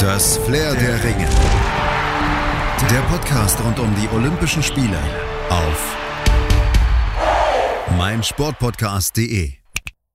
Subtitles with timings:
[0.00, 1.28] Das Flair der Ringe.
[2.90, 4.96] Der Podcast rund um die Olympischen Spiele
[5.50, 5.96] auf
[7.98, 9.50] meinsportpodcast.de.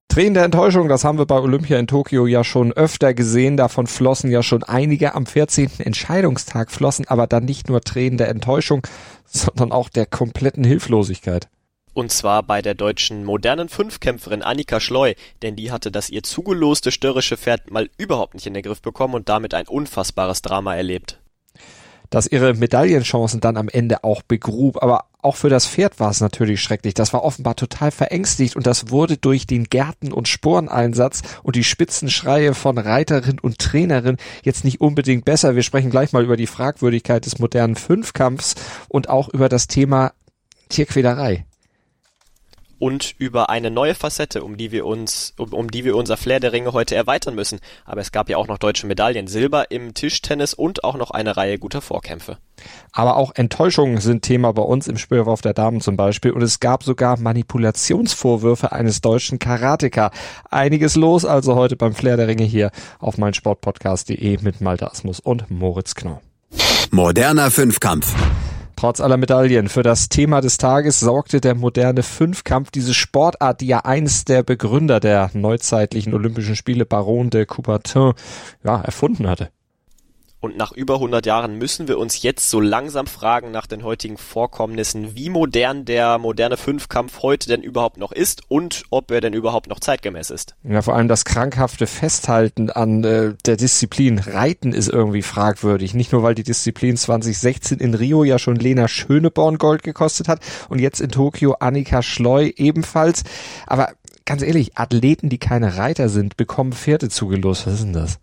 [0.08, 3.58] Tränen der Enttäuschung, das haben wir bei Olympia in Tokio ja schon öfter gesehen.
[3.58, 5.70] Davon flossen ja schon einige am 14.
[5.78, 8.88] Entscheidungstag flossen, aber dann nicht nur Tränen der Enttäuschung,
[9.26, 11.48] sondern auch der kompletten Hilflosigkeit.
[11.96, 16.92] Und zwar bei der deutschen modernen Fünfkämpferin Annika Schleu, denn die hatte das ihr zugeloste
[16.92, 21.22] störrische Pferd mal überhaupt nicht in den Griff bekommen und damit ein unfassbares Drama erlebt.
[22.10, 26.20] Dass ihre Medaillenchancen dann am Ende auch begrub, aber auch für das Pferd war es
[26.20, 26.96] natürlich schrecklich.
[26.96, 31.64] Das war offenbar total verängstigt und das wurde durch den Gärten- und Sporeneinsatz und die
[31.64, 35.56] Spitzenschreie von Reiterin und Trainerin jetzt nicht unbedingt besser.
[35.56, 38.56] Wir sprechen gleich mal über die Fragwürdigkeit des modernen Fünfkampfs
[38.90, 40.12] und auch über das Thema
[40.68, 41.46] Tierquälerei
[42.80, 46.40] und über eine neue Facette, um die wir uns, um, um die wir unser Flair
[46.40, 47.60] der Ringe heute erweitern müssen.
[47.86, 51.38] Aber es gab ja auch noch deutsche Medaillen, Silber im Tischtennis und auch noch eine
[51.38, 52.38] Reihe guter Vorkämpfe.
[52.92, 56.32] Aber auch Enttäuschungen sind Thema bei uns im Speerwurf der Damen zum Beispiel.
[56.32, 60.12] Und es gab sogar Manipulationsvorwürfe eines deutschen Karateka.
[60.50, 65.50] Einiges los also heute beim Flair der Ringe hier auf meinsportpodcast.de mit Malte Asmus und
[65.50, 66.22] Moritz Knau.
[66.92, 68.14] Moderner Fünfkampf.
[68.86, 73.66] Trotz aller Medaillen für das Thema des Tages sorgte der moderne Fünfkampf, diese Sportart, die
[73.66, 78.14] ja eines der Begründer der neuzeitlichen Olympischen Spiele Baron de Coubertin
[78.64, 79.50] ja, erfunden hatte.
[80.46, 84.16] Und nach über 100 Jahren müssen wir uns jetzt so langsam fragen nach den heutigen
[84.16, 89.34] Vorkommnissen, wie modern der moderne Fünfkampf heute denn überhaupt noch ist und ob er denn
[89.34, 90.54] überhaupt noch zeitgemäß ist.
[90.62, 95.96] Ja, vor allem das krankhafte Festhalten an äh, der Disziplin Reiten ist irgendwie fragwürdig.
[95.96, 100.42] Nicht nur, weil die Disziplin 2016 in Rio ja schon Lena Schöneborn Gold gekostet hat
[100.70, 103.24] und jetzt in Tokio Annika Schleu ebenfalls.
[103.66, 103.94] Aber
[104.26, 107.66] ganz ehrlich, Athleten, die keine Reiter sind, bekommen Pferde zugelost.
[107.66, 108.20] Was ist denn das?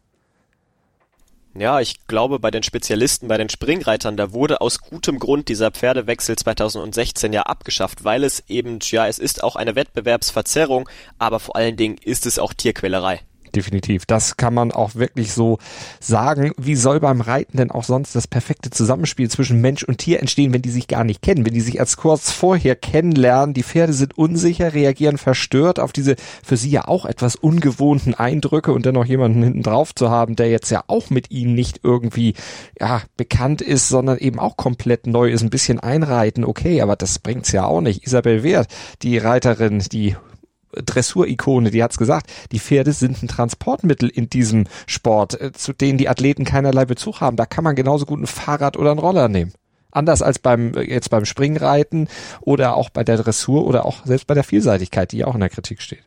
[1.55, 5.71] Ja, ich glaube, bei den Spezialisten, bei den Springreitern, da wurde aus gutem Grund dieser
[5.71, 11.57] Pferdewechsel 2016 ja abgeschafft, weil es eben, ja, es ist auch eine Wettbewerbsverzerrung, aber vor
[11.57, 13.21] allen Dingen ist es auch Tierquälerei
[13.53, 14.07] definitiv.
[14.07, 15.59] Das kann man auch wirklich so
[16.01, 16.53] sagen.
[16.59, 20.53] Wie soll beim Reiten denn auch sonst das perfekte Zusammenspiel zwischen Mensch und Tier entstehen,
[20.53, 23.55] wenn die sich gar nicht kennen, wenn die sich erst kurz vorher kennenlernen?
[23.55, 28.73] Die Pferde sind unsicher, reagieren verstört auf diese für sie ja auch etwas ungewohnten Eindrücke
[28.73, 32.35] und dennoch jemanden hinten drauf zu haben, der jetzt ja auch mit ihnen nicht irgendwie
[32.81, 37.19] ja bekannt ist, sondern eben auch komplett neu ist, ein bisschen einreiten, okay, aber das
[37.19, 38.07] bringt's ja auch nicht.
[38.07, 38.69] Isabel Wert,
[39.03, 40.17] die Reiterin, die
[40.73, 45.99] Dressurikone, die hat's gesagt, die Pferde sind ein Transportmittel in diesem Sport, äh, zu denen
[45.99, 47.37] die Athleten keinerlei Bezug haben.
[47.37, 49.53] Da kann man genauso gut ein Fahrrad oder ein Roller nehmen.
[49.91, 52.09] Anders als beim äh, jetzt beim Springreiten
[52.41, 55.41] oder auch bei der Dressur oder auch selbst bei der Vielseitigkeit, die ja auch in
[55.41, 56.05] der Kritik steht.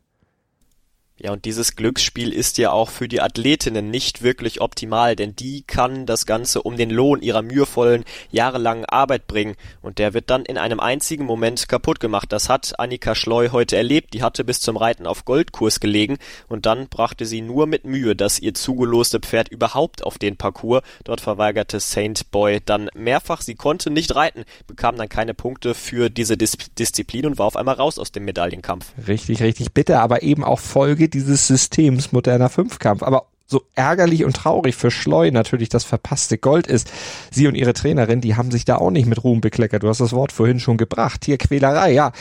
[1.18, 5.62] Ja, und dieses Glücksspiel ist ja auch für die Athletinnen nicht wirklich optimal, denn die
[5.62, 10.44] kann das Ganze um den Lohn ihrer mühevollen, jahrelangen Arbeit bringen und der wird dann
[10.44, 12.34] in einem einzigen Moment kaputt gemacht.
[12.34, 16.18] Das hat Annika Schleu heute erlebt, die hatte bis zum Reiten auf Goldkurs gelegen
[16.50, 20.84] und dann brachte sie nur mit Mühe das ihr zugeloste Pferd überhaupt auf den Parcours.
[21.06, 26.10] Dort verweigerte Saint Boy dann mehrfach, sie konnte nicht reiten, bekam dann keine Punkte für
[26.10, 28.92] diese Dis Disziplin und war auf einmal raus aus dem Medaillenkampf.
[29.08, 33.04] Richtig, richtig bitter, aber eben auch Folge Folge dieses Systems moderner Fünfkampf.
[33.04, 36.92] Aber so ärgerlich und traurig für Schleu natürlich das verpasste Gold ist.
[37.32, 39.84] Sie und ihre Trainerin, die haben sich da auch nicht mit Ruhm bekleckert.
[39.84, 41.22] Du hast das Wort vorhin schon gebracht.
[41.22, 42.12] Tierquälerei, ja.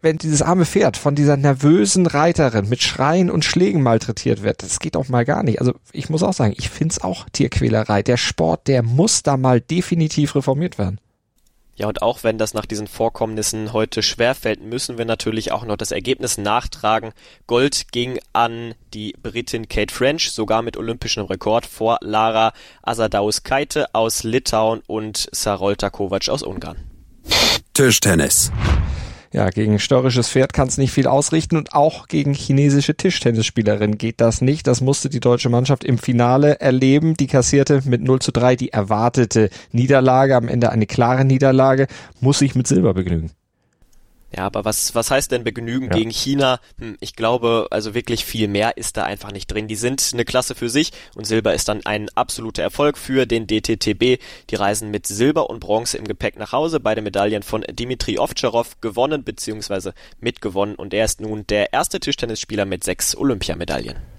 [0.00, 4.78] Wenn dieses arme Pferd von dieser nervösen Reiterin mit Schreien und Schlägen malträtiert wird, das
[4.78, 5.60] geht auch mal gar nicht.
[5.60, 8.02] Also ich muss auch sagen, ich find's auch Tierquälerei.
[8.02, 10.98] Der Sport, der muss da mal definitiv reformiert werden.
[11.76, 15.76] Ja, und auch wenn das nach diesen Vorkommnissen heute schwerfällt, müssen wir natürlich auch noch
[15.76, 17.12] das Ergebnis nachtragen.
[17.46, 22.52] Gold ging an die Britin Kate French, sogar mit olympischem Rekord vor Lara
[22.82, 26.76] Asadaus-Keite aus Litauen und Sarolta Kovac aus Ungarn.
[27.72, 28.52] Tischtennis.
[29.34, 34.20] Ja, gegen störrisches Pferd kann es nicht viel ausrichten und auch gegen chinesische Tischtennisspielerin geht
[34.20, 34.68] das nicht.
[34.68, 37.16] Das musste die deutsche Mannschaft im Finale erleben.
[37.16, 41.88] Die kassierte mit 0 zu 3 die erwartete Niederlage, am Ende eine klare Niederlage,
[42.20, 43.32] muss sich mit Silber begnügen.
[44.36, 45.96] Ja, aber was, was heißt denn Begnügen ja.
[45.96, 46.58] gegen China?
[46.78, 49.68] Hm, ich glaube, also wirklich viel mehr ist da einfach nicht drin.
[49.68, 53.46] Die sind eine Klasse für sich und Silber ist dann ein absoluter Erfolg für den
[53.46, 54.20] DTTB.
[54.50, 56.80] Die reisen mit Silber und Bronze im Gepäck nach Hause.
[56.80, 59.92] Beide Medaillen von Dimitri Ovtcharov gewonnen bzw.
[60.18, 64.13] mitgewonnen und er ist nun der erste Tischtennisspieler mit sechs Olympiamedaillen.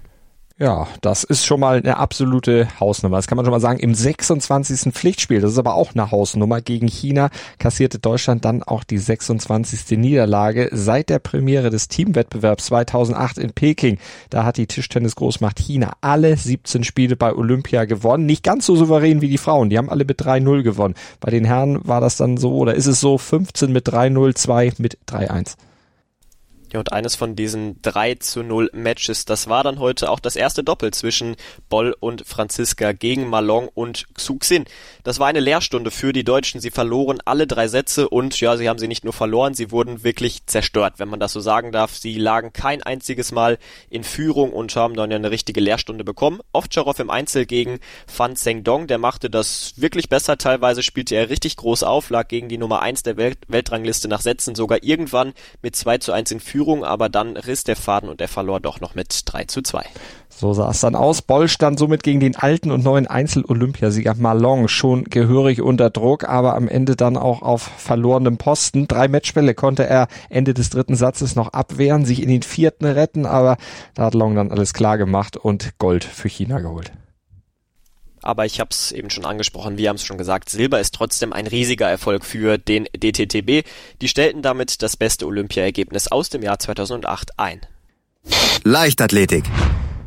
[0.58, 3.18] Ja, das ist schon mal eine absolute Hausnummer.
[3.18, 3.78] Das kann man schon mal sagen.
[3.78, 4.90] Im 26.
[4.94, 9.98] Pflichtspiel, das ist aber auch eine Hausnummer gegen China, kassierte Deutschland dann auch die 26.
[9.98, 13.98] Niederlage seit der Premiere des Teamwettbewerbs 2008 in Peking.
[14.30, 18.24] Da hat die Tischtennis-Großmacht China alle 17 Spiele bei Olympia gewonnen.
[18.24, 19.68] Nicht ganz so souverän wie die Frauen.
[19.68, 20.94] Die haben alle mit 3-0 gewonnen.
[21.20, 24.72] Bei den Herren war das dann so, oder ist es so, 15 mit 3-0, 2
[24.78, 25.56] mit 3-1.
[26.72, 30.34] Ja, und eines von diesen 3 zu 0 Matches, das war dann heute auch das
[30.34, 31.36] erste Doppel zwischen
[31.68, 34.64] Boll und Franziska gegen Malong und Xuxin.
[35.04, 36.60] Das war eine Lehrstunde für die Deutschen.
[36.60, 40.02] Sie verloren alle drei Sätze und ja, sie haben sie nicht nur verloren, sie wurden
[40.02, 41.94] wirklich zerstört, wenn man das so sagen darf.
[41.94, 43.58] Sie lagen kein einziges Mal
[43.88, 46.40] in Führung und haben dann ja eine richtige Lehrstunde bekommen.
[46.52, 47.78] Ovtcharov im Einzel gegen
[48.08, 50.36] Fan Zengdong, der machte das wirklich besser.
[50.36, 54.20] Teilweise spielte er richtig groß auf, lag gegen die Nummer 1 der Welt Weltrangliste nach
[54.20, 55.32] Sätzen sogar irgendwann
[55.62, 58.60] mit 2 zu 1 in Führung Führung, aber dann riss der Faden und er verlor
[58.60, 59.84] doch noch mit 3 zu 2.
[60.30, 61.20] So sah es dann aus.
[61.20, 66.54] Boll stand somit gegen den alten und neuen Einzel-Olympiasieger Malong schon gehörig unter Druck, aber
[66.54, 68.88] am Ende dann auch auf verlorenem Posten.
[68.88, 73.26] Drei Matchbälle konnte er Ende des dritten Satzes noch abwehren, sich in den vierten retten,
[73.26, 73.58] aber
[73.92, 76.90] da hat Long dann alles klar gemacht und Gold für China geholt
[78.26, 81.32] aber ich habe es eben schon angesprochen, wir haben es schon gesagt, Silber ist trotzdem
[81.32, 83.64] ein riesiger Erfolg für den DTTB.
[84.00, 87.60] Die stellten damit das beste Olympiaergebnis aus dem Jahr 2008 ein.
[88.64, 89.44] Leichtathletik.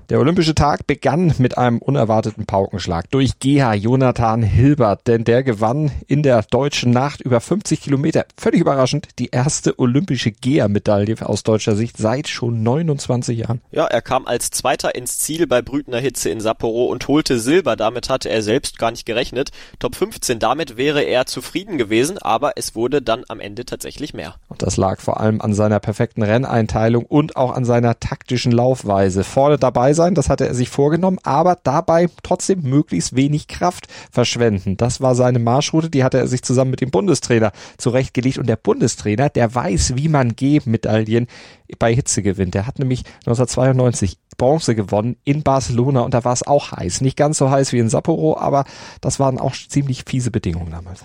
[0.09, 5.91] Der Olympische Tag begann mit einem unerwarteten Paukenschlag durch GH Jonathan Hilbert, denn der gewann
[6.07, 11.75] in der deutschen Nacht über 50 Kilometer, völlig überraschend, die erste olympische GEA-Medaille aus deutscher
[11.75, 13.61] Sicht seit schon 29 Jahren.
[13.69, 17.75] Ja, er kam als Zweiter ins Ziel bei brütender Hitze in Sapporo und holte Silber.
[17.75, 19.51] Damit hatte er selbst gar nicht gerechnet.
[19.77, 24.37] Top 15, damit wäre er zufrieden gewesen, aber es wurde dann am Ende tatsächlich mehr.
[24.47, 29.23] Und das lag vor allem an seiner perfekten Renneinteilung und auch an seiner taktischen Laufweise.
[29.23, 34.77] Vorne dabei sein, das hatte er sich vorgenommen, aber dabei trotzdem möglichst wenig Kraft verschwenden.
[34.77, 38.55] Das war seine Marschroute, die hatte er sich zusammen mit dem Bundestrainer zurechtgelegt und der
[38.55, 41.27] Bundestrainer, der weiß, wie man G-Medaillen
[41.77, 42.53] bei Hitze gewinnt.
[42.53, 47.01] Der hat nämlich 1992 Bronze gewonnen in Barcelona und da war es auch heiß.
[47.01, 48.63] Nicht ganz so heiß wie in Sapporo, aber
[49.01, 51.03] das waren auch ziemlich fiese Bedingungen damals.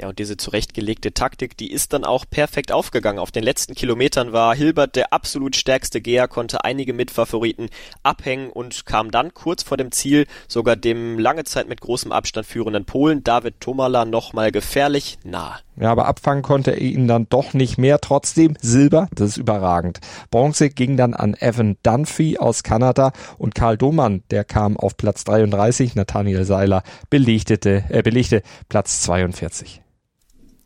[0.00, 3.18] Ja, und diese zurechtgelegte Taktik, die ist dann auch perfekt aufgegangen.
[3.18, 7.68] Auf den letzten Kilometern war Hilbert der absolut stärkste Geher, konnte einige Mitfavoriten
[8.02, 12.46] abhängen und kam dann kurz vor dem Ziel sogar dem lange Zeit mit großem Abstand
[12.46, 15.58] führenden Polen David Tomala nochmal gefährlich nah.
[15.76, 18.00] Ja, aber abfangen konnte er ihn dann doch nicht mehr.
[18.00, 20.00] Trotzdem Silber, das ist überragend.
[20.30, 25.24] Bronze ging dann an Evan Dunphy aus Kanada und Karl Domann, der kam auf Platz
[25.24, 25.94] 33.
[25.94, 29.82] Nathaniel Seiler belegte, äh, belegte Platz 42.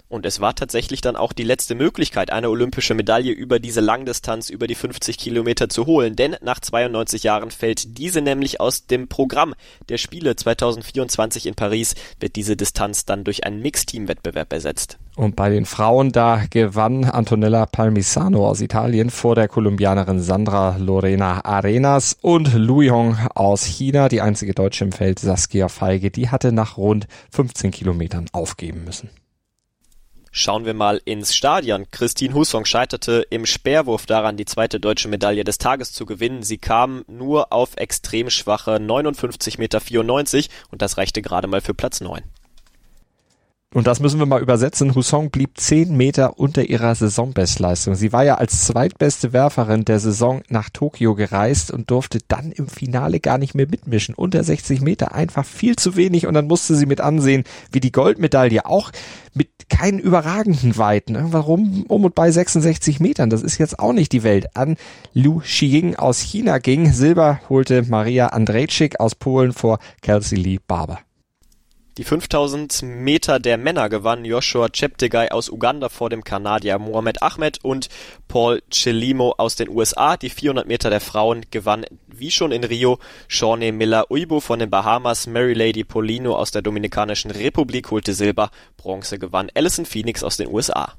[0.09, 4.51] Und es war tatsächlich dann auch die letzte Möglichkeit, eine olympische Medaille über diese Langdistanz,
[4.51, 6.15] über die 50 Kilometer zu holen.
[6.15, 9.55] Denn nach 92 Jahren fällt diese nämlich aus dem Programm
[9.89, 14.99] der Spiele 2024 in Paris, wird diese Distanz dann durch einen Mixteam-Wettbewerb ersetzt.
[15.17, 21.45] Und bei den Frauen, da gewann Antonella Palmisano aus Italien vor der Kolumbianerin Sandra Lorena
[21.45, 26.53] Arenas und Lu Yong aus China, die einzige Deutsche im Feld, Saskia Feige, die hatte
[26.53, 29.09] nach rund 15 Kilometern aufgeben müssen.
[30.37, 31.87] Schauen wir mal ins Stadion.
[31.93, 36.43] Christine Husong scheiterte im Speerwurf daran, die zweite deutsche Medaille des Tages zu gewinnen.
[36.43, 42.01] Sie kam nur auf extrem schwache 59,94 Meter und das reichte gerade mal für Platz
[42.01, 42.25] 9.
[43.75, 44.95] Und das müssen wir mal übersetzen.
[44.95, 47.97] Husong blieb zehn Meter unter ihrer Saisonbestleistung.
[47.97, 52.69] Sie war ja als zweitbeste Werferin der Saison nach Tokio gereist und durfte dann im
[52.69, 54.15] Finale gar nicht mehr mitmischen.
[54.15, 57.91] Unter 60 Meter einfach viel zu wenig und dann musste sie mit ansehen, wie die
[57.91, 58.93] Goldmedaille auch
[59.33, 64.13] mit keinen überragenden Weiten, warum um und bei 66 Metern, das ist jetzt auch nicht
[64.13, 64.77] die Welt, an
[65.15, 66.93] Lu Xiying aus China ging.
[66.93, 71.01] Silber holte Maria Andrejczyk aus Polen vor Kelsey Lee Barber.
[71.97, 77.61] Die 5000 Meter der Männer gewann Joshua Cheptegei aus Uganda vor dem Kanadier Mohamed Ahmed
[77.63, 77.89] und
[78.27, 80.17] Paul Chelimo aus den USA.
[80.17, 82.99] Die 400 Meter der Frauen gewann wie schon in Rio
[83.29, 88.51] Shawnee Miller Uibo von den Bahamas, Mary Lady Polino aus der Dominikanischen Republik holte Silber,
[88.77, 90.95] Bronze gewann Alison Phoenix aus den USA.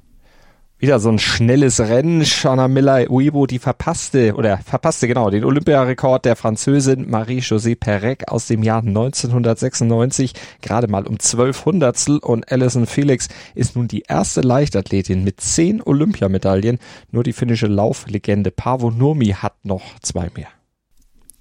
[0.77, 2.25] Wieder so ein schnelles Rennen.
[2.25, 8.47] Shana Miller Uibo, die verpasste, oder verpasste genau, den Olympiarekord der Französin Marie-Josée Perec aus
[8.47, 14.41] dem Jahr 1996, gerade mal um zwölf Hundertstel und Alison Felix ist nun die erste
[14.41, 16.79] Leichtathletin mit zehn Olympiamedaillen.
[17.09, 20.49] Nur die finnische Lauflegende Paavo Nurmi hat noch zwei mehr.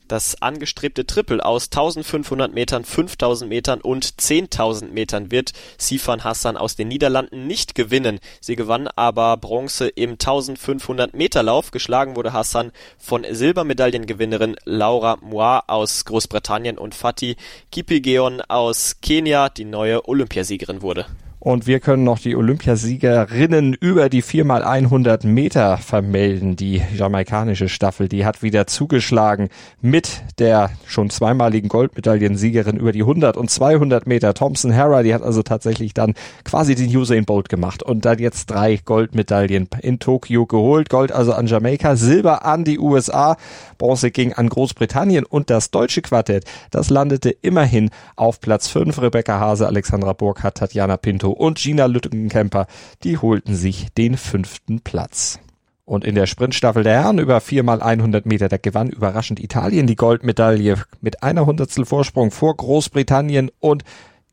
[0.06, 6.76] Das angestrebte Triple aus 1500 Metern, 5000 Metern und 10.000 Metern wird Sifan Hassan aus
[6.76, 8.20] den Niederlanden nicht gewinnen.
[8.38, 11.70] Sie gewann aber Bronze im 1500 Meter Lauf.
[11.70, 17.36] Geschlagen wurde Hassan von Silbermedaillengewinnerin Laura Moir aus Großbritannien und Fatih
[17.72, 21.06] Kipigeon aus Kenia, die neue Olympiasiegerin wurde.
[21.44, 26.56] Und wir können noch die Olympiasiegerinnen über die 4x100 Meter vermelden.
[26.56, 29.50] Die jamaikanische Staffel, die hat wieder zugeschlagen
[29.82, 34.32] mit der schon zweimaligen Goldmedaillensiegerin über die 100 und 200 Meter.
[34.32, 38.46] Thompson Harrer, die hat also tatsächlich dann quasi den Usain Bolt gemacht und dann jetzt
[38.46, 40.88] drei Goldmedaillen in Tokio geholt.
[40.88, 43.36] Gold also an Jamaika, Silber an die USA,
[43.76, 48.98] Bronze ging an Großbritannien und das deutsche Quartett, das landete immerhin auf Platz 5.
[49.02, 52.66] Rebecca Hase, Alexandra Burkhardt, Tatjana Pinto und Gina Lütgenkemper,
[53.02, 55.38] die holten sich den fünften Platz.
[55.84, 60.82] Und in der Sprintstaffel der Herren über 4x100 Meter, da gewann überraschend Italien die Goldmedaille
[61.02, 63.84] mit einer Hundertstel Vorsprung vor Großbritannien und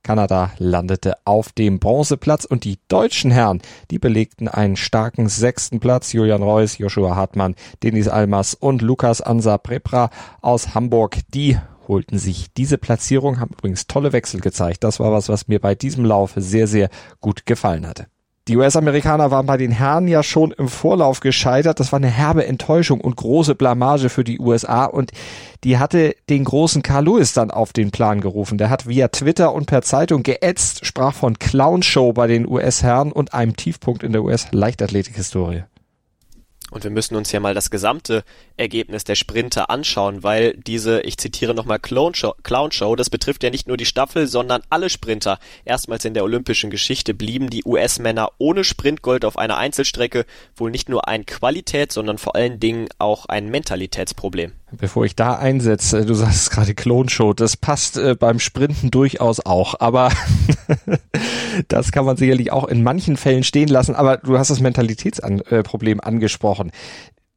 [0.03, 6.13] Kanada landete auf dem Bronzeplatz und die deutschen Herren, die belegten einen starken sechsten Platz.
[6.13, 10.10] Julian Reuss, Joshua Hartmann, Denis Almas und Lukas Ansa Prepra
[10.41, 11.58] aus Hamburg, die
[11.91, 14.83] holten sich diese Platzierung, haben übrigens tolle Wechsel gezeigt.
[14.83, 18.07] Das war was, was mir bei diesem Lauf sehr, sehr gut gefallen hatte.
[18.48, 21.79] Die US-Amerikaner waren bei den Herren ja schon im Vorlauf gescheitert.
[21.79, 24.86] Das war eine herbe Enttäuschung und große Blamage für die USA.
[24.86, 25.12] Und
[25.63, 28.57] die hatte den großen Carl Lewis dann auf den Plan gerufen.
[28.57, 33.36] Der hat via Twitter und per Zeitung geätzt, sprach von Clownshow bei den US-Herren und
[33.36, 35.65] einem Tiefpunkt in der US-Leichtathletik-Historie.
[36.72, 38.24] Und wir müssen uns ja mal das gesamte
[38.56, 43.44] Ergebnis der Sprinter anschauen, weil diese, ich zitiere nochmal, Clown Show, Clown Show, das betrifft
[43.44, 45.38] ja nicht nur die Staffel, sondern alle Sprinter.
[45.66, 50.25] Erstmals in der olympischen Geschichte blieben die US-Männer ohne Sprintgold auf einer Einzelstrecke
[50.56, 54.54] wohl nicht nur ein Qualität, sondern vor allen Dingen auch ein Mentalitätsproblem.
[54.78, 59.75] Bevor ich da einsetze, du sagst gerade Klonshow, das passt äh, beim Sprinten durchaus auch,
[59.80, 60.12] aber
[61.68, 66.00] das kann man sicherlich auch in manchen Fällen stehen lassen, aber du hast das Mentalitätsproblem
[66.00, 66.72] äh, angesprochen.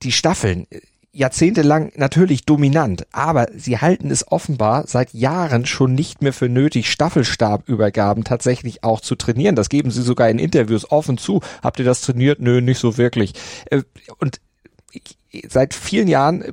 [0.03, 6.23] Die Staffeln, äh, jahrzehntelang natürlich dominant, aber sie halten es offenbar seit Jahren schon nicht
[6.23, 9.57] mehr für nötig, Staffelstabübergaben tatsächlich auch zu trainieren.
[9.57, 11.41] Das geben sie sogar in Interviews offen zu.
[11.63, 12.41] Habt ihr das trainiert?
[12.41, 13.33] Nö, nicht so wirklich.
[13.71, 13.83] Äh,
[14.19, 14.41] und
[15.49, 16.45] seit vielen Jahren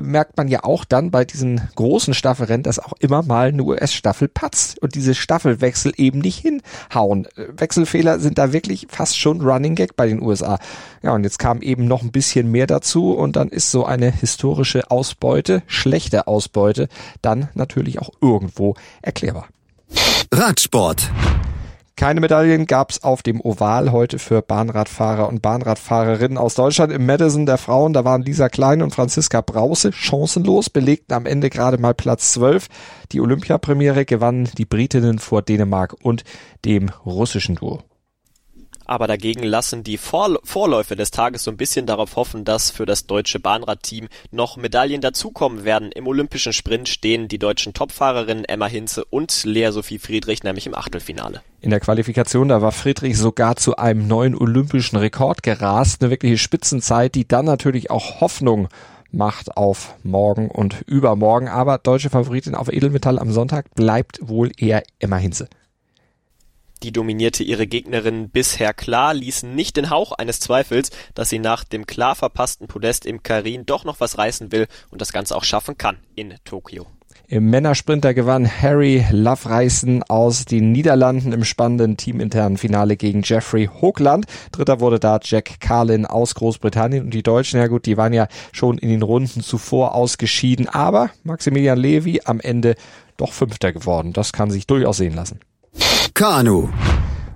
[0.00, 4.28] merkt man ja auch dann bei diesen großen Staffelrennen, dass auch immer mal eine US-Staffel
[4.28, 7.26] patzt und diese Staffelwechsel eben nicht hinhauen.
[7.36, 10.58] Wechselfehler sind da wirklich fast schon Running Gag bei den USA.
[11.02, 14.10] Ja, und jetzt kam eben noch ein bisschen mehr dazu und dann ist so eine
[14.10, 16.88] historische Ausbeute, schlechte Ausbeute,
[17.22, 19.48] dann natürlich auch irgendwo erklärbar.
[20.32, 21.10] Radsport.
[21.96, 26.92] Keine Medaillen gab es auf dem Oval heute für Bahnradfahrer und Bahnradfahrerinnen aus Deutschland.
[26.92, 31.50] Im Madison der Frauen, da waren Lisa Klein und Franziska Brause chancenlos, belegten am Ende
[31.50, 32.66] gerade mal Platz 12.
[33.12, 36.24] Die Olympiapremiere gewannen die Britinnen vor Dänemark und
[36.64, 37.84] dem russischen Duo
[38.86, 42.86] aber dagegen lassen die Vor Vorläufe des Tages so ein bisschen darauf hoffen, dass für
[42.86, 45.92] das deutsche Bahnradteam noch Medaillen dazukommen werden.
[45.92, 50.74] Im olympischen Sprint stehen die deutschen Topfahrerinnen Emma Hinze und Lea Sophie Friedrich nämlich im
[50.74, 51.42] Achtelfinale.
[51.60, 56.38] In der Qualifikation, da war Friedrich sogar zu einem neuen olympischen Rekord gerast, eine wirkliche
[56.38, 58.68] Spitzenzeit, die dann natürlich auch Hoffnung
[59.14, 61.48] macht auf morgen und übermorgen.
[61.48, 65.48] Aber deutsche Favoritin auf Edelmetall am Sonntag bleibt wohl eher Emma Hinze.
[66.82, 71.64] Die dominierte ihre Gegnerin bisher klar, ließen nicht den Hauch eines Zweifels, dass sie nach
[71.64, 75.44] dem klar verpassten Podest im Karin doch noch was reißen will und das Ganze auch
[75.44, 76.86] schaffen kann in Tokio.
[77.26, 84.26] Im Männersprinter gewann Harry Lovereisen aus den Niederlanden im spannenden teaminternen Finale gegen Jeffrey Hoogland.
[84.52, 88.28] Dritter wurde da Jack Carlin aus Großbritannien und die Deutschen, ja gut, die waren ja
[88.52, 92.74] schon in den Runden zuvor ausgeschieden, aber Maximilian Levy am Ende
[93.16, 94.12] doch Fünfter geworden.
[94.12, 95.40] Das kann sich durchaus sehen lassen.
[96.12, 96.68] Kanu.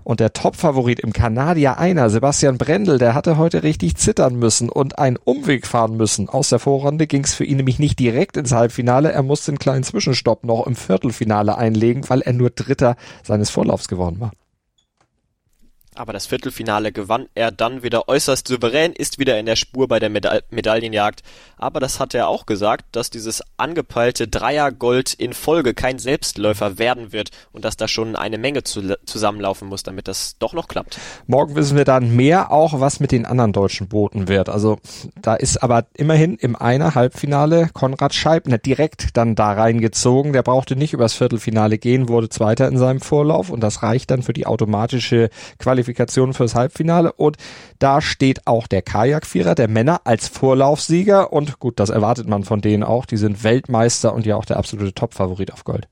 [0.05, 4.99] Und der Topfavorit im Kanadier einer, Sebastian Brendel, der hatte heute richtig zittern müssen und
[4.99, 6.29] einen Umweg fahren müssen.
[6.29, 9.13] Aus der Vorrunde ging es für ihn nämlich nicht direkt ins Halbfinale.
[9.13, 13.89] Er musste einen kleinen Zwischenstopp noch im Viertelfinale einlegen, weil er nur Dritter seines Vorlaufs
[13.89, 14.33] geworden war.
[15.99, 19.99] Aber das Viertelfinale gewann er dann wieder äußerst souverän, ist wieder in der Spur bei
[19.99, 21.25] der Meda Medaillenjagd.
[21.57, 27.13] Aber das hat er auch gesagt, dass dieses angepeilte Dreiergold in Folge kein Selbstläufer werden
[27.13, 31.01] wird und dass da schon eine Menge zu zusammenlaufen muss, damit das doch noch klappt.
[31.27, 34.49] Morgen wissen wir dann mehr auch, was mit den anderen deutschen Booten wird.
[34.49, 34.79] Also
[35.21, 40.33] da ist aber immerhin im einer Halbfinale Konrad Scheibner direkt dann da reingezogen.
[40.33, 44.23] Der brauchte nicht übers Viertelfinale gehen, wurde Zweiter in seinem Vorlauf und das reicht dann
[44.23, 45.29] für die automatische
[45.59, 47.37] Qualifikation Qualifikation fürs Halbfinale und
[47.79, 52.61] da steht auch der Kajakvierer der Männer als Vorlaufsieger und gut, das erwartet man von
[52.61, 53.07] denen auch.
[53.07, 55.89] Die sind Weltmeister und ja auch der absolute Topfavorit auf Gold.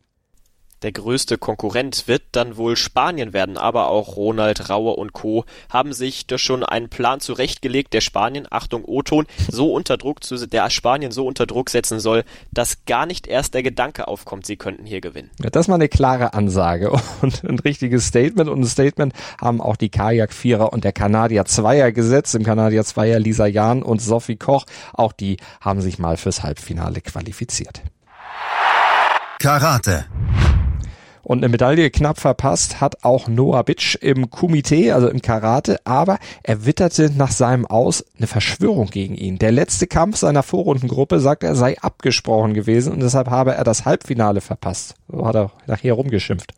[0.82, 5.44] Der größte Konkurrent wird dann wohl Spanien werden, aber auch Ronald, Rauer und Co.
[5.70, 10.46] haben sich da schon einen Plan zurechtgelegt, der Spanien, Achtung O-Ton, so unter Druck zu,
[10.46, 14.56] der Spanien so unter Druck setzen soll, dass gar nicht erst der Gedanke aufkommt, sie
[14.56, 15.30] könnten hier gewinnen.
[15.42, 16.90] Ja, das ist mal eine klare Ansage
[17.22, 21.90] und ein richtiges Statement und ein Statement haben auch die Kajak-Vierer und der Kanadier Zweier
[21.90, 26.42] gesetzt, im Kanadier Zweier Lisa Jahn und Sophie Koch, auch die haben sich mal fürs
[26.42, 27.80] Halbfinale qualifiziert.
[29.38, 30.06] Karate.
[31.26, 36.20] Und eine Medaille knapp verpasst hat auch Noah Bitsch im Kumite, also im Karate, aber
[36.44, 39.36] er witterte nach seinem Aus eine Verschwörung gegen ihn.
[39.36, 43.84] Der letzte Kampf seiner Vorrundengruppe, sagt er, sei abgesprochen gewesen und deshalb habe er das
[43.84, 44.94] Halbfinale verpasst.
[45.08, 46.54] So hat er nachher rumgeschimpft.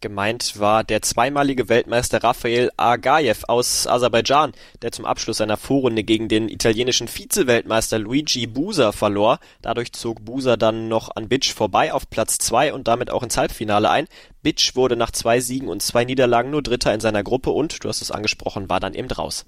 [0.00, 6.28] Gemeint war der zweimalige Weltmeister Rafael Agaev aus Aserbaidschan, der zum Abschluss seiner Vorrunde gegen
[6.28, 9.38] den italienischen Vize-Weltmeister Luigi Busa verlor.
[9.62, 13.38] Dadurch zog Busa dann noch an Bitsch vorbei auf Platz zwei und damit auch ins
[13.38, 14.06] Halbfinale ein.
[14.42, 17.88] Bitsch wurde nach zwei Siegen und zwei Niederlagen nur Dritter in seiner Gruppe und, du
[17.88, 19.46] hast es angesprochen, war dann eben raus.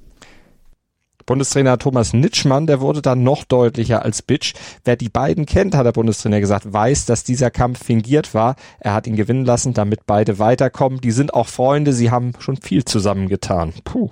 [1.29, 4.55] Bundestrainer Thomas Nitschmann, der wurde dann noch deutlicher als Bitch.
[4.85, 8.57] Wer die beiden kennt, hat der Bundestrainer gesagt, weiß, dass dieser Kampf fingiert war.
[8.81, 11.03] Er hat ihn gewinnen lassen, damit beide weiterkommen.
[11.03, 13.75] Die sind auch Freunde, sie haben schon viel zusammen getan.
[13.85, 14.09] Puh.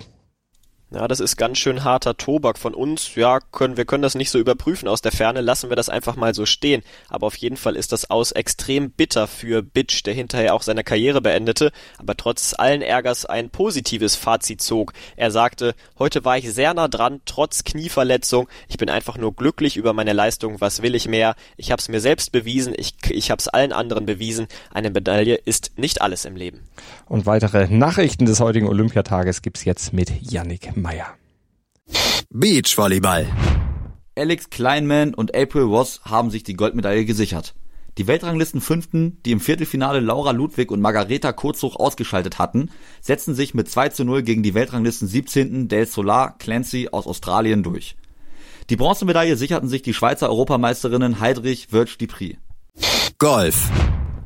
[0.89, 3.13] Ja, das ist ganz schön harter Tobak von uns.
[3.15, 6.15] Ja, können, wir können das nicht so überprüfen aus der Ferne, lassen wir das einfach
[6.15, 6.81] mal so stehen.
[7.09, 10.85] Aber auf jeden Fall ist das aus extrem bitter für Bitch, der hinterher auch seine
[10.85, 14.93] Karriere beendete, aber trotz allen Ärgers ein positives Fazit zog.
[15.17, 18.47] Er sagte, heute war ich sehr nah dran, trotz Knieverletzung.
[18.69, 20.61] Ich bin einfach nur glücklich über meine Leistung.
[20.61, 21.35] Was will ich mehr?
[21.57, 22.73] Ich hab's mir selbst bewiesen.
[22.77, 24.47] Ich, ich hab's allen anderen bewiesen.
[24.73, 26.61] Eine Medaille ist nicht alles im Leben.
[27.07, 31.17] Und weitere Nachrichten des heutigen Olympiatages gibt's jetzt mit Yannick Meyer.
[32.29, 33.27] Beachvolleyball.
[34.15, 37.55] Alex Kleinman und April Ross haben sich die Goldmedaille gesichert.
[37.97, 42.69] Die Weltranglisten Fünften, die im Viertelfinale Laura Ludwig und Margareta Kurzhoch ausgeschaltet hatten,
[43.01, 45.67] setzten sich mit 2 zu 0 gegen die Weltranglisten 17.
[45.67, 47.95] Del Solar Clancy aus Australien durch.
[48.69, 52.37] Die Bronzemedaille sicherten sich die Schweizer Europameisterinnen Heidrich Wörtsch-Dipri.
[53.17, 53.71] Golf.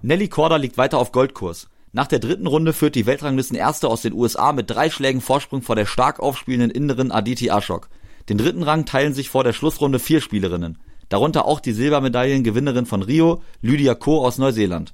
[0.02, 1.70] Nelly Korda liegt weiter auf Goldkurs.
[1.94, 5.62] Nach der dritten Runde führt die Weltranglisten Erste aus den USA mit drei Schlägen Vorsprung
[5.62, 7.90] vor der stark aufspielenden Inneren Aditi Ashok.
[8.30, 10.78] Den dritten Rang teilen sich vor der Schlussrunde vier Spielerinnen.
[11.10, 14.94] Darunter auch die Silbermedaillengewinnerin von Rio, Lydia Ko aus Neuseeland.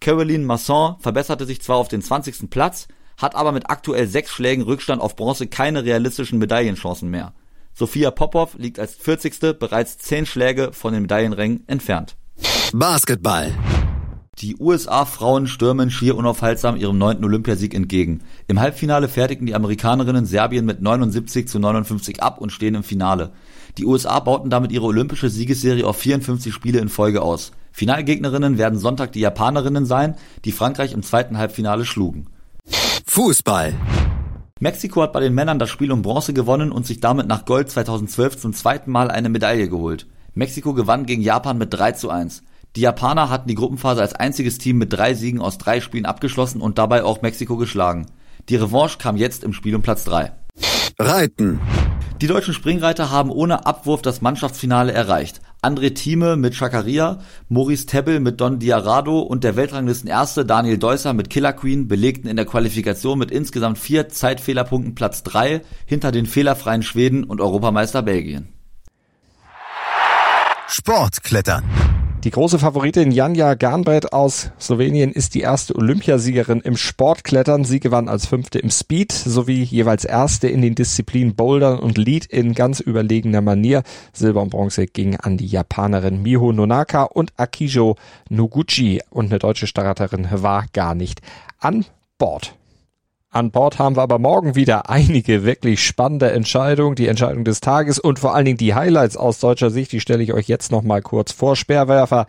[0.00, 2.48] Caroline Masson verbesserte sich zwar auf den 20.
[2.48, 7.34] Platz, hat aber mit aktuell sechs Schlägen Rückstand auf Bronze keine realistischen Medaillenchancen mehr.
[7.74, 9.58] Sophia Popov liegt als 40.
[9.58, 12.16] bereits zehn Schläge von den Medaillenrängen entfernt.
[12.72, 13.52] Basketball.
[14.40, 18.20] Die USA-Frauen stürmen schier unaufhaltsam ihrem neunten Olympiasieg entgegen.
[18.46, 23.32] Im Halbfinale fertigten die Amerikanerinnen Serbien mit 79 zu 59 ab und stehen im Finale.
[23.78, 27.50] Die USA bauten damit ihre olympische Siegesserie auf 54 Spiele in Folge aus.
[27.72, 32.28] Finalgegnerinnen werden Sonntag die Japanerinnen sein, die Frankreich im zweiten Halbfinale schlugen.
[33.06, 33.74] Fußball.
[34.60, 37.70] Mexiko hat bei den Männern das Spiel um Bronze gewonnen und sich damit nach Gold
[37.70, 40.06] 2012 zum zweiten Mal eine Medaille geholt.
[40.34, 42.44] Mexiko gewann gegen Japan mit 3 zu 1.
[42.76, 46.60] Die Japaner hatten die Gruppenphase als einziges Team mit drei Siegen aus drei Spielen abgeschlossen
[46.60, 48.06] und dabei auch Mexiko geschlagen.
[48.48, 50.32] Die Revanche kam jetzt im Spiel um Platz 3.
[50.98, 51.60] Reiten.
[52.20, 55.40] Die deutschen Springreiter haben ohne Abwurf das Mannschaftsfinale erreicht.
[55.62, 61.30] André Thieme mit Chakaria, Maurice Tebbel mit Don Diarado und der Weltranglistenerste Daniel Deusser mit
[61.30, 66.82] Killer Queen belegten in der Qualifikation mit insgesamt vier Zeitfehlerpunkten Platz 3 hinter den fehlerfreien
[66.82, 68.48] Schweden und Europameister Belgien.
[70.66, 71.64] Sportklettern.
[72.24, 77.62] Die große Favoritin Janja Garnbrett aus Slowenien ist die erste Olympiasiegerin im Sportklettern.
[77.62, 82.26] Sie gewann als Fünfte im Speed sowie jeweils Erste in den Disziplinen Bouldern und Lead
[82.26, 83.84] in ganz überlegener Manier.
[84.12, 87.94] Silber und Bronze ging an die Japanerin Miho Nonaka und Akijo
[88.30, 91.22] Noguchi und eine deutsche Starterin war gar nicht
[91.60, 91.84] an
[92.18, 92.57] Bord.
[93.30, 97.98] An Bord haben wir aber morgen wieder einige wirklich spannende Entscheidungen, die Entscheidung des Tages
[97.98, 101.02] und vor allen Dingen die Highlights aus deutscher Sicht, die stelle ich euch jetzt nochmal
[101.02, 101.54] kurz vor.
[101.54, 102.26] Speerwerfer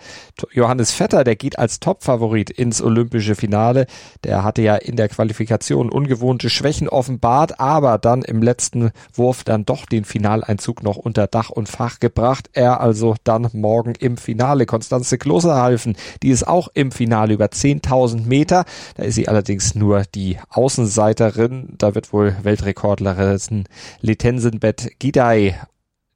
[0.51, 3.85] Johannes Vetter, der geht als Topfavorit ins olympische Finale.
[4.25, 9.63] Der hatte ja in der Qualifikation ungewohnte Schwächen offenbart, aber dann im letzten Wurf dann
[9.63, 12.49] doch den Finaleinzug noch unter Dach und Fach gebracht.
[12.51, 14.65] Er also dann morgen im Finale.
[14.65, 18.65] Konstanze Kloserhalfen, die ist auch im Finale über 10.000 Meter.
[18.97, 21.75] Da ist sie allerdings nur die Außen Außenseiterin.
[21.77, 23.65] Da wird wohl Weltrekordlerin
[24.01, 25.59] Litensenbett Gidai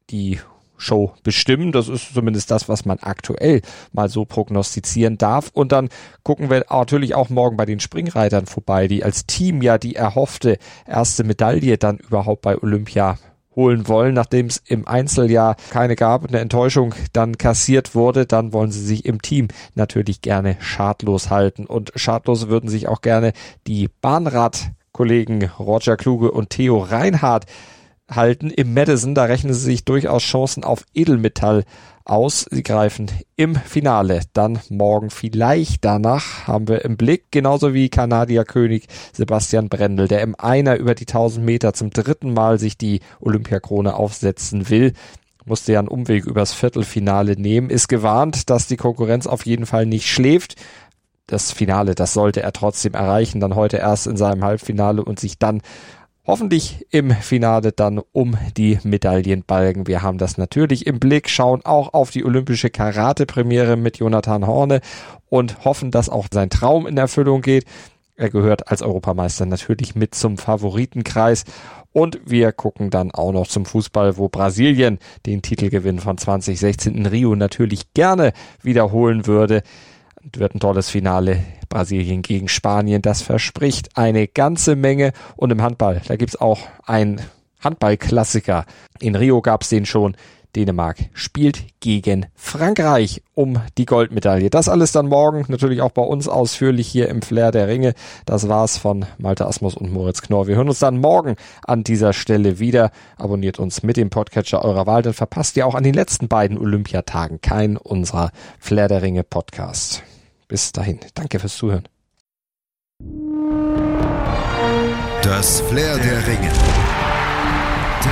[0.09, 0.39] die
[0.77, 1.71] Show bestimmen.
[1.71, 3.61] Das ist zumindest das, was man aktuell
[3.93, 5.51] mal so prognostizieren darf.
[5.53, 5.89] Und dann
[6.23, 10.57] gucken wir natürlich auch morgen bei den Springreitern vorbei, die als Team ja die erhoffte
[10.87, 13.17] erste Medaille dann überhaupt bei Olympia
[13.55, 18.53] holen wollen, nachdem es im Einzeljahr keine gab und eine Enttäuschung dann kassiert wurde, dann
[18.53, 21.65] wollen sie sich im Team natürlich gerne schadlos halten.
[21.65, 23.33] Und schadlos würden sich auch gerne
[23.67, 27.45] die Bahnradkollegen Roger Kluge und Theo Reinhardt
[28.09, 29.15] halten im Madison.
[29.15, 31.63] Da rechnen sie sich durchaus Chancen auf Edelmetall
[32.05, 32.45] aus.
[32.51, 38.87] Sie greifen im Finale dann morgen vielleicht danach haben wir im Blick, genauso wie Kanadierkönig
[39.13, 43.95] Sebastian Brendel, der im Einer über die 1000 Meter zum dritten Mal sich die Olympiakrone
[43.95, 44.93] aufsetzen will
[45.45, 49.85] musste ja einen Umweg übers Viertelfinale nehmen, ist gewarnt, dass die Konkurrenz auf jeden Fall
[49.85, 50.55] nicht schläft.
[51.27, 55.39] Das Finale, das sollte er trotzdem erreichen, dann heute erst in seinem Halbfinale und sich
[55.39, 55.61] dann
[56.25, 59.87] hoffentlich im Finale dann um die Medaillenbalgen.
[59.87, 64.81] Wir haben das natürlich im Blick, schauen auch auf die olympische Karate-Premiere mit Jonathan Horne
[65.29, 67.65] und hoffen, dass auch sein Traum in Erfüllung geht.
[68.15, 71.45] Er gehört als Europameister natürlich mit zum Favoritenkreis.
[71.91, 77.05] Und wir gucken dann auch noch zum Fußball, wo Brasilien den Titelgewinn von 2016 in
[77.05, 79.61] Rio natürlich gerne wiederholen würde
[80.31, 81.43] wird ein tolles Finale.
[81.73, 83.01] Brasilien gegen Spanien.
[83.01, 85.11] Das verspricht eine ganze Menge.
[85.35, 87.19] Und im Handball, da gibt's auch ein
[87.61, 88.65] Handballklassiker.
[88.99, 90.15] In Rio gab's den schon.
[90.55, 94.51] Dänemark spielt gegen Frankreich um die Goldmedaille.
[94.51, 97.95] Das alles dann morgen, natürlich auch bei uns ausführlich hier im Flair der Ringe.
[98.27, 100.45] Das war's von Malte Asmus und Moritz Knorr.
[100.45, 102.91] Wir hören uns dann morgen an dieser Stelle wieder.
[103.17, 106.59] Abonniert uns mit dem Podcatcher eurer Wahl, dann verpasst ihr auch an den letzten beiden
[106.59, 110.03] Olympiatagen keinen unserer Flair der Ringe Podcasts.
[110.47, 111.87] Bis dahin, danke fürs Zuhören.
[115.23, 116.51] Das Flair der Ringe.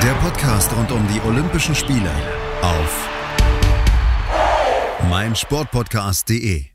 [0.02, 2.10] Der Podcast rund um die Olympischen Spiele
[2.62, 3.08] auf
[5.08, 6.71] meinsportpodcast.de.